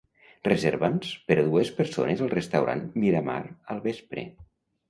[0.45, 3.39] Reserva'ns per a dues persones al restaurant Miramar
[3.77, 4.27] al vespre.